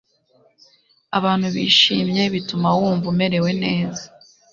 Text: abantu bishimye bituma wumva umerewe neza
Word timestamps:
abantu 1.17 1.45
bishimye 1.55 2.23
bituma 2.33 2.67
wumva 2.77 3.05
umerewe 3.13 3.49
neza 3.63 4.05